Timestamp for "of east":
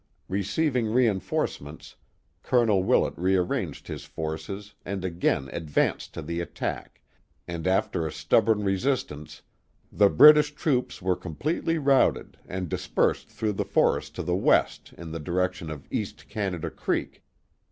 15.69-16.27